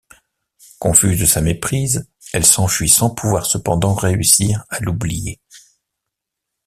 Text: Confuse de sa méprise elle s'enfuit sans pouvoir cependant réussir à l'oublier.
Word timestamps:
Confuse 0.79 1.19
de 1.19 1.27
sa 1.27 1.41
méprise 1.41 2.09
elle 2.33 2.43
s'enfuit 2.43 2.89
sans 2.89 3.11
pouvoir 3.11 3.45
cependant 3.45 3.93
réussir 3.93 4.65
à 4.71 4.79
l'oublier. 4.79 5.39